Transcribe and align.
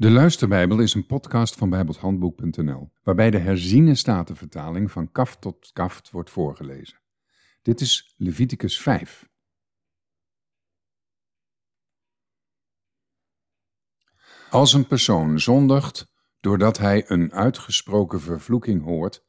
De 0.00 0.10
Luisterbijbel 0.10 0.80
is 0.80 0.94
een 0.94 1.06
podcast 1.06 1.54
van 1.54 1.70
bijbelshandboek.nl, 1.70 2.92
waarbij 3.02 3.30
de 3.30 3.38
herziene 3.38 3.94
statenvertaling 3.94 4.90
van 4.90 5.12
kaft 5.12 5.40
tot 5.40 5.70
kaft 5.72 6.10
wordt 6.10 6.30
voorgelezen. 6.30 6.98
Dit 7.62 7.80
is 7.80 8.14
Leviticus 8.16 8.80
5. 8.80 9.28
Als 14.50 14.72
een 14.72 14.86
persoon 14.86 15.40
zondigt 15.40 16.08
doordat 16.40 16.78
hij 16.78 17.10
een 17.10 17.32
uitgesproken 17.32 18.20
vervloeking 18.20 18.84
hoort 18.84 19.24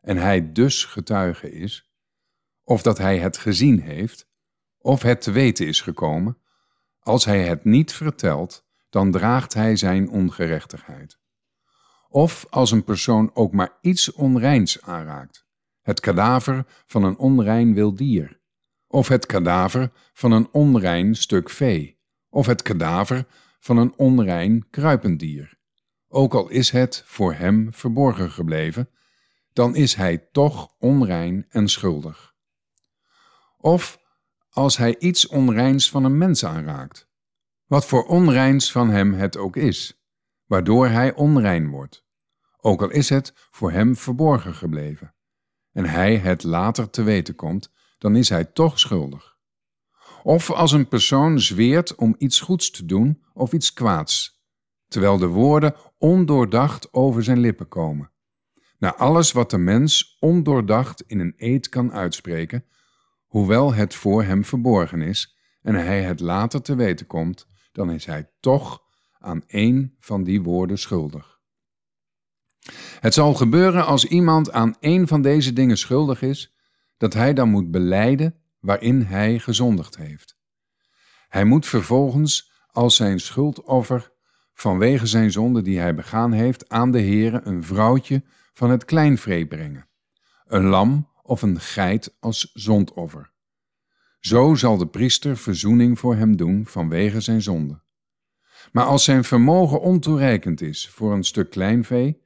en 0.00 0.16
hij 0.16 0.52
dus 0.52 0.84
getuige 0.84 1.50
is, 1.50 1.92
of 2.62 2.82
dat 2.82 2.98
hij 2.98 3.18
het 3.18 3.36
gezien 3.36 3.80
heeft, 3.80 4.28
of 4.78 5.02
het 5.02 5.20
te 5.20 5.30
weten 5.30 5.66
is 5.66 5.80
gekomen, 5.80 6.38
als 6.98 7.24
hij 7.24 7.44
het 7.44 7.64
niet 7.64 7.92
vertelt, 7.92 8.67
dan 8.90 9.10
draagt 9.10 9.54
hij 9.54 9.76
zijn 9.76 10.10
ongerechtigheid. 10.10 11.18
Of 12.08 12.46
als 12.50 12.70
een 12.70 12.84
persoon 12.84 13.30
ook 13.34 13.52
maar 13.52 13.78
iets 13.80 14.12
onreins 14.12 14.82
aanraakt, 14.82 15.46
het 15.82 16.00
kadaver 16.00 16.64
van 16.86 17.02
een 17.04 17.18
onrein 17.18 17.74
wild 17.74 17.98
dier, 17.98 18.40
of 18.86 19.08
het 19.08 19.26
kadaver 19.26 19.92
van 20.12 20.32
een 20.32 20.48
onrein 20.52 21.14
stuk 21.14 21.50
vee, 21.50 21.98
of 22.28 22.46
het 22.46 22.62
kadaver 22.62 23.26
van 23.60 23.76
een 23.76 23.92
onrein 23.96 24.66
kruipend 24.70 25.18
dier, 25.18 25.58
ook 26.08 26.34
al 26.34 26.48
is 26.48 26.70
het 26.70 27.02
voor 27.06 27.34
hem 27.34 27.72
verborgen 27.72 28.30
gebleven, 28.30 28.90
dan 29.52 29.76
is 29.76 29.94
hij 29.94 30.18
toch 30.32 30.74
onrein 30.78 31.46
en 31.48 31.68
schuldig. 31.68 32.34
Of 33.56 34.00
als 34.50 34.76
hij 34.76 34.98
iets 34.98 35.26
onreins 35.26 35.90
van 35.90 36.04
een 36.04 36.18
mens 36.18 36.44
aanraakt, 36.44 37.07
wat 37.68 37.86
voor 37.86 38.04
onreins 38.06 38.72
van 38.72 38.90
hem 38.90 39.12
het 39.12 39.36
ook 39.36 39.56
is, 39.56 40.02
waardoor 40.46 40.88
hij 40.88 41.14
onrein 41.14 41.68
wordt, 41.68 42.06
ook 42.60 42.82
al 42.82 42.90
is 42.90 43.08
het 43.08 43.32
voor 43.50 43.72
hem 43.72 43.96
verborgen 43.96 44.54
gebleven, 44.54 45.14
en 45.72 45.84
hij 45.84 46.16
het 46.16 46.42
later 46.42 46.90
te 46.90 47.02
weten 47.02 47.34
komt, 47.34 47.72
dan 47.98 48.16
is 48.16 48.28
hij 48.28 48.44
toch 48.44 48.78
schuldig. 48.78 49.36
Of 50.22 50.50
als 50.50 50.72
een 50.72 50.88
persoon 50.88 51.40
zweert 51.40 51.94
om 51.94 52.14
iets 52.18 52.40
goeds 52.40 52.70
te 52.70 52.84
doen 52.84 53.24
of 53.32 53.52
iets 53.52 53.72
kwaads, 53.72 54.42
terwijl 54.88 55.18
de 55.18 55.26
woorden 55.26 55.74
ondoordacht 55.98 56.92
over 56.92 57.24
zijn 57.24 57.38
lippen 57.38 57.68
komen. 57.68 58.10
Na 58.78 58.94
alles 58.94 59.32
wat 59.32 59.50
de 59.50 59.58
mens 59.58 60.16
ondoordacht 60.20 61.02
in 61.06 61.18
een 61.18 61.34
eed 61.36 61.68
kan 61.68 61.92
uitspreken, 61.92 62.64
hoewel 63.26 63.74
het 63.74 63.94
voor 63.94 64.22
hem 64.22 64.44
verborgen 64.44 65.02
is 65.02 65.36
en 65.62 65.74
hij 65.74 66.02
het 66.02 66.20
later 66.20 66.62
te 66.62 66.74
weten 66.74 67.06
komt, 67.06 67.46
dan 67.72 67.90
is 67.90 68.04
hij 68.06 68.30
toch 68.40 68.82
aan 69.18 69.42
één 69.46 69.96
van 70.00 70.24
die 70.24 70.42
woorden 70.42 70.78
schuldig. 70.78 71.40
Het 73.00 73.14
zal 73.14 73.34
gebeuren 73.34 73.86
als 73.86 74.04
iemand 74.04 74.52
aan 74.52 74.76
één 74.80 75.08
van 75.08 75.22
deze 75.22 75.52
dingen 75.52 75.78
schuldig 75.78 76.22
is, 76.22 76.54
dat 76.96 77.14
hij 77.14 77.34
dan 77.34 77.48
moet 77.48 77.70
beleiden 77.70 78.34
waarin 78.60 79.02
hij 79.02 79.38
gezondigd 79.38 79.96
heeft. 79.96 80.36
Hij 81.28 81.44
moet 81.44 81.66
vervolgens 81.66 82.52
als 82.70 82.96
zijn 82.96 83.20
schuldoffer 83.20 84.12
vanwege 84.54 85.06
zijn 85.06 85.30
zonde 85.30 85.62
die 85.62 85.78
hij 85.78 85.94
begaan 85.94 86.32
heeft 86.32 86.68
aan 86.68 86.90
de 86.90 87.00
Heere 87.00 87.40
een 87.44 87.64
vrouwtje 87.64 88.22
van 88.52 88.70
het 88.70 88.84
kleinvree 88.84 89.46
brengen, 89.46 89.88
een 90.46 90.64
lam 90.64 91.08
of 91.22 91.42
een 91.42 91.60
geit 91.60 92.16
als 92.20 92.50
zondoffer. 92.52 93.32
Zo 94.18 94.54
zal 94.54 94.76
de 94.76 94.86
priester 94.86 95.36
verzoening 95.36 95.98
voor 95.98 96.16
hem 96.16 96.36
doen 96.36 96.66
vanwege 96.66 97.20
zijn 97.20 97.42
zonde. 97.42 97.80
Maar 98.72 98.84
als 98.84 99.04
zijn 99.04 99.24
vermogen 99.24 99.80
ontoereikend 99.80 100.60
is 100.60 100.88
voor 100.88 101.12
een 101.12 101.24
stuk 101.24 101.50
kleinvee, 101.50 102.22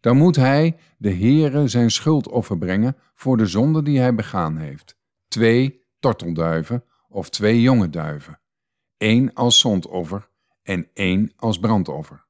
dan 0.00 0.16
moet 0.16 0.36
hij 0.36 0.76
de 0.98 1.14
Heere 1.14 1.68
zijn 1.68 1.90
schuldoffer 1.90 2.58
brengen 2.58 2.96
voor 3.14 3.36
de 3.36 3.46
zonde 3.46 3.82
die 3.82 3.98
hij 3.98 4.14
begaan 4.14 4.56
heeft. 4.56 4.96
Twee 5.28 5.84
tortelduiven 5.98 6.84
of 7.08 7.30
twee 7.30 7.60
jonge 7.60 7.90
duiven. 7.90 8.40
één 8.96 9.34
als 9.34 9.58
zondoffer 9.58 10.28
en 10.62 10.88
één 10.92 11.32
als 11.36 11.58
brandoffer. 11.58 12.26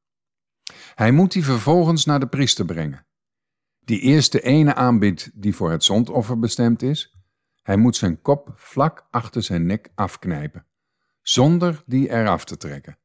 Hij 0.95 1.13
moet 1.13 1.33
die 1.33 1.45
vervolgens 1.45 2.05
naar 2.05 2.21
de 2.21 2.27
priester 2.27 2.65
brengen. 2.65 3.07
Die 3.81 4.01
eerst 4.01 4.33
de 4.33 4.41
ene 4.41 4.75
aanbiedt 4.75 5.31
die 5.35 5.55
voor 5.55 5.71
het 5.71 5.85
zondoffer 5.85 6.39
bestemd 6.39 6.83
is, 6.83 7.16
hij 7.67 7.77
moet 7.77 7.97
zijn 7.97 8.23
kop 8.23 8.53
vlak 8.57 9.07
achter 9.11 9.43
zijn 9.43 9.67
nek 9.67 9.91
afknijpen, 9.95 10.67
zonder 11.23 11.83
die 11.87 12.11
eraf 12.11 12.45
te 12.45 12.57
trekken. 12.57 12.99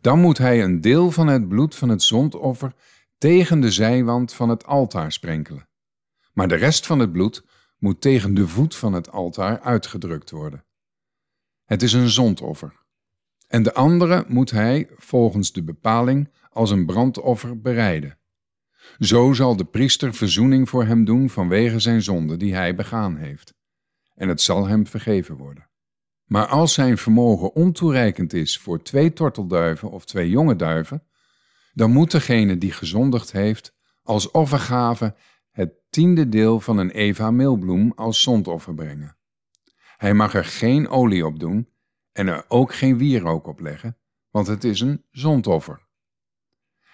Dan 0.00 0.20
moet 0.20 0.38
hij 0.38 0.62
een 0.62 0.80
deel 0.80 1.10
van 1.10 1.26
het 1.26 1.48
bloed 1.48 1.74
van 1.74 1.88
het 1.88 2.02
zondoffer 2.02 2.74
tegen 3.18 3.60
de 3.60 3.70
zijwand 3.70 4.32
van 4.32 4.48
het 4.48 4.66
altaar 4.66 5.12
sprenkelen. 5.12 5.68
Maar 6.32 6.48
de 6.48 6.54
rest 6.54 6.86
van 6.86 6.98
het 6.98 7.12
bloed 7.12 7.44
moet 7.78 8.00
tegen 8.00 8.34
de 8.34 8.48
voet 8.48 8.76
van 8.76 8.92
het 8.92 9.10
altaar 9.10 9.60
uitgedrukt 9.60 10.30
worden. 10.30 10.64
Het 11.64 11.82
is 11.82 11.92
een 11.92 12.08
zondoffer. 12.08 12.72
En 13.46 13.62
de 13.62 13.74
andere 13.74 14.24
moet 14.28 14.50
hij, 14.50 14.88
volgens 14.96 15.52
de 15.52 15.62
bepaling, 15.62 16.32
als 16.50 16.70
een 16.70 16.86
brandoffer 16.86 17.60
bereiden. 17.60 18.18
Zo 18.98 19.32
zal 19.32 19.56
de 19.56 19.64
priester 19.64 20.14
verzoening 20.14 20.68
voor 20.68 20.84
hem 20.84 21.04
doen 21.04 21.30
vanwege 21.30 21.78
zijn 21.78 22.02
zonde 22.02 22.36
die 22.36 22.54
hij 22.54 22.74
begaan 22.74 23.16
heeft 23.16 23.54
en 24.14 24.28
het 24.28 24.40
zal 24.40 24.66
hem 24.66 24.86
vergeven 24.86 25.36
worden. 25.36 25.68
Maar 26.24 26.46
als 26.46 26.72
zijn 26.72 26.98
vermogen 26.98 27.54
ontoereikend 27.54 28.32
is 28.32 28.58
voor 28.58 28.82
twee 28.82 29.12
tortelduiven 29.12 29.90
of 29.90 30.04
twee 30.04 30.30
jonge 30.30 30.56
duiven, 30.56 31.02
dan 31.72 31.90
moet 31.90 32.10
degene 32.10 32.58
die 32.58 32.72
gezondigd 32.72 33.32
heeft 33.32 33.74
als 34.02 34.30
offergave 34.30 35.14
het 35.50 35.72
tiende 35.90 36.28
deel 36.28 36.60
van 36.60 36.78
een 36.78 36.90
eva 36.90 37.30
meelbloem 37.30 37.92
als 37.96 38.22
zondoffer 38.22 38.74
brengen. 38.74 39.16
Hij 39.96 40.14
mag 40.14 40.34
er 40.34 40.44
geen 40.44 40.88
olie 40.88 41.26
op 41.26 41.38
doen 41.38 41.68
en 42.12 42.26
er 42.28 42.44
ook 42.48 42.74
geen 42.74 42.98
wierook 42.98 43.46
op 43.46 43.60
leggen, 43.60 43.96
want 44.30 44.46
het 44.46 44.64
is 44.64 44.80
een 44.80 45.04
zondoffer. 45.10 45.86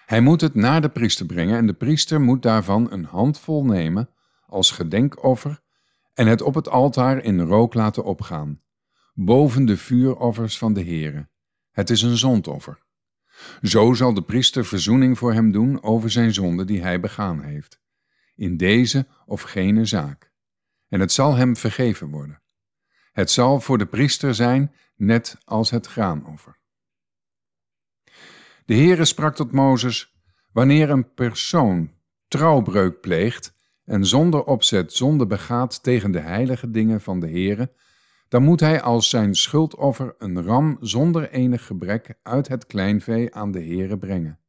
Hij 0.05 0.21
moet 0.21 0.41
het 0.41 0.55
naar 0.55 0.81
de 0.81 0.89
priester 0.89 1.25
brengen 1.25 1.57
en 1.57 1.67
de 1.67 1.73
priester 1.73 2.21
moet 2.21 2.41
daarvan 2.41 2.91
een 2.91 3.05
handvol 3.05 3.65
nemen 3.65 4.09
als 4.45 4.71
gedenkoffer 4.71 5.61
en 6.21 6.27
het 6.27 6.41
op 6.41 6.55
het 6.55 6.69
altaar 6.69 7.23
in 7.23 7.39
rook 7.39 7.73
laten 7.73 8.03
opgaan, 8.03 8.61
boven 9.13 9.65
de 9.65 9.77
vuuroffers 9.77 10.57
van 10.57 10.73
de 10.73 10.83
Heere. 10.83 11.29
Het 11.71 11.89
is 11.89 12.01
een 12.01 12.17
zondoffer. 12.17 12.83
Zo 13.61 13.93
zal 13.93 14.13
de 14.13 14.23
priester 14.23 14.65
verzoening 14.65 15.17
voor 15.17 15.33
hem 15.33 15.51
doen 15.51 15.83
over 15.83 16.11
zijn 16.11 16.33
zonde 16.33 16.65
die 16.65 16.81
hij 16.81 16.99
begaan 16.99 17.41
heeft, 17.41 17.81
in 18.35 18.57
deze 18.57 19.07
of 19.25 19.41
gene 19.41 19.85
zaak. 19.85 20.31
En 20.87 20.99
het 20.99 21.11
zal 21.11 21.35
hem 21.35 21.55
vergeven 21.55 22.09
worden. 22.09 22.41
Het 23.11 23.31
zal 23.31 23.59
voor 23.59 23.77
de 23.77 23.85
priester 23.85 24.35
zijn, 24.35 24.75
net 24.95 25.37
als 25.43 25.69
het 25.69 25.87
graanoffer. 25.87 26.59
De 28.65 28.75
Heere 28.75 29.05
sprak 29.05 29.35
tot 29.35 29.51
Mozes, 29.51 30.15
wanneer 30.51 30.89
een 30.89 31.13
persoon 31.13 31.91
trouwbreuk 32.27 32.99
pleegt 32.99 33.59
en 33.91 34.05
zonder 34.05 34.43
opzet 34.43 34.93
zonde 34.93 35.27
begaat 35.27 35.83
tegen 35.83 36.11
de 36.11 36.19
heilige 36.19 36.71
dingen 36.71 37.01
van 37.01 37.19
de 37.19 37.27
Heere, 37.27 37.71
dan 38.27 38.43
moet 38.43 38.59
hij 38.59 38.81
als 38.81 39.09
zijn 39.09 39.35
schuldoffer 39.35 40.15
een 40.17 40.43
ram 40.43 40.77
zonder 40.79 41.29
enig 41.29 41.65
gebrek 41.65 42.13
uit 42.23 42.47
het 42.47 42.65
kleinvee 42.65 43.35
aan 43.35 43.51
de 43.51 43.59
Heere 43.59 43.97
brengen, 43.97 44.39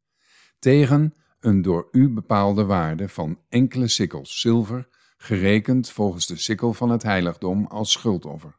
tegen 0.58 1.14
een 1.40 1.62
door 1.62 1.88
u 1.92 2.08
bepaalde 2.08 2.64
waarde 2.64 3.08
van 3.08 3.38
enkele 3.48 3.88
sikkels 3.88 4.40
zilver, 4.40 4.88
gerekend 5.16 5.90
volgens 5.90 6.26
de 6.26 6.36
sikkel 6.36 6.72
van 6.72 6.90
het 6.90 7.02
heiligdom 7.02 7.66
als 7.66 7.92
schuldoffer. 7.92 8.56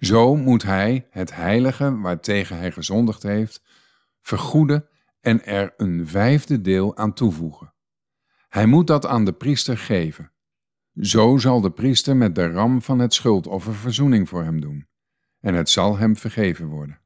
Zo 0.00 0.36
moet 0.36 0.62
hij 0.62 1.06
het 1.10 1.34
heilige 1.34 1.98
waartegen 1.98 2.58
hij 2.58 2.72
gezondigd 2.72 3.22
heeft, 3.22 3.62
vergoeden 4.20 4.88
en 5.20 5.44
er 5.44 5.74
een 5.76 6.06
vijfde 6.06 6.60
deel 6.60 6.96
aan 6.96 7.12
toevoegen 7.12 7.76
hij 8.48 8.66
moet 8.66 8.86
dat 8.86 9.06
aan 9.06 9.24
de 9.24 9.32
priester 9.32 9.78
geven. 9.78 10.32
Zo 11.00 11.36
zal 11.36 11.60
de 11.60 11.70
priester 11.70 12.16
met 12.16 12.34
de 12.34 12.50
ram 12.50 12.82
van 12.82 12.98
het 12.98 13.14
schuldoffer 13.14 13.74
verzoening 13.74 14.28
voor 14.28 14.42
hem 14.42 14.60
doen, 14.60 14.86
en 15.40 15.54
het 15.54 15.70
zal 15.70 15.96
hem 15.96 16.16
vergeven 16.16 16.66
worden. 16.66 17.00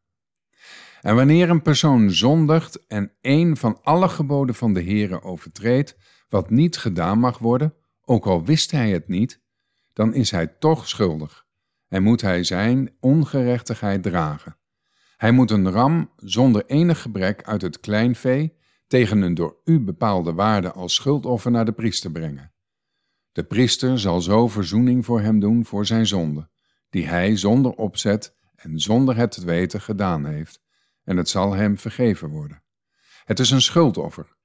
En 1.00 1.14
wanneer 1.14 1.50
een 1.50 1.62
persoon 1.62 2.10
zondigt 2.10 2.86
en 2.86 3.12
een 3.20 3.56
van 3.56 3.78
alle 3.82 4.08
geboden 4.08 4.54
van 4.54 4.72
de 4.72 4.82
Heere 4.82 5.22
overtreedt, 5.22 5.96
wat 6.28 6.50
niet 6.50 6.76
gedaan 6.76 7.18
mag 7.18 7.38
worden, 7.38 7.74
ook 8.04 8.26
al 8.26 8.44
wist 8.44 8.70
hij 8.70 8.90
het 8.90 9.08
niet, 9.08 9.40
dan 9.92 10.14
is 10.14 10.30
hij 10.30 10.46
toch 10.46 10.88
schuldig 10.88 11.46
en 11.92 12.02
moet 12.02 12.20
hij 12.20 12.44
zijn 12.44 12.96
ongerechtigheid 13.00 14.02
dragen. 14.02 14.56
Hij 15.16 15.32
moet 15.32 15.50
een 15.50 15.70
ram 15.70 16.10
zonder 16.16 16.66
enig 16.66 17.02
gebrek 17.02 17.42
uit 17.42 17.62
het 17.62 17.80
kleinvee 17.80 18.56
tegen 18.92 19.22
een 19.22 19.34
door 19.34 19.56
u 19.64 19.80
bepaalde 19.80 20.32
waarde 20.32 20.72
als 20.72 20.94
schuldoffer 20.94 21.50
naar 21.50 21.64
de 21.64 21.72
priester 21.72 22.10
brengen. 22.10 22.52
De 23.32 23.44
priester 23.44 23.98
zal 23.98 24.20
zo 24.20 24.48
verzoening 24.48 25.04
voor 25.04 25.20
hem 25.20 25.40
doen 25.40 25.64
voor 25.64 25.86
zijn 25.86 26.06
zonde, 26.06 26.48
die 26.90 27.06
hij 27.06 27.36
zonder 27.36 27.72
opzet 27.72 28.36
en 28.54 28.78
zonder 28.78 29.16
het 29.16 29.30
te 29.30 29.44
weten 29.44 29.80
gedaan 29.80 30.26
heeft, 30.26 30.62
en 31.04 31.16
het 31.16 31.28
zal 31.28 31.52
hem 31.52 31.78
vergeven 31.78 32.28
worden. 32.28 32.62
Het 33.24 33.38
is 33.38 33.50
een 33.50 33.62
schuldoffer, 33.62 34.36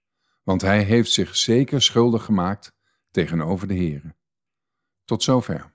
want 0.44 0.62
hij 0.62 0.84
heeft 0.84 1.12
zich 1.12 1.36
zeker 1.36 1.82
schuldig 1.82 2.24
gemaakt 2.24 2.76
tegenover 3.12 3.68
de 3.68 3.76
Heere. 3.76 4.16
Tot 5.06 5.24
zover. 5.24 5.74